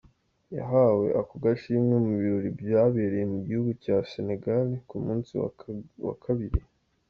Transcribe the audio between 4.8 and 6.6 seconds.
ku musi wa kabiri.